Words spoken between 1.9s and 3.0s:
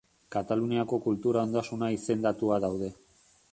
izendatua daude.